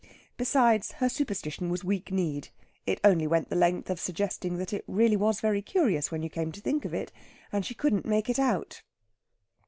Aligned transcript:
Besides, 0.35 0.93
her 0.93 1.07
superstition 1.07 1.69
was 1.69 1.83
weak 1.83 2.11
kneed. 2.11 2.49
It 2.87 2.99
only 3.03 3.27
went 3.27 3.49
the 3.51 3.55
length 3.55 3.87
of 3.91 3.99
suggesting 3.99 4.57
that 4.57 4.73
it 4.73 4.83
really 4.87 5.15
was 5.15 5.39
very 5.41 5.61
curious 5.61 6.09
when 6.09 6.23
you 6.23 6.29
came 6.31 6.51
to 6.53 6.59
think 6.59 6.85
of 6.85 6.93
it, 6.95 7.11
and 7.51 7.63
she 7.63 7.75
couldn't 7.75 8.07
make 8.07 8.27
it 8.27 8.39
out. 8.39 8.81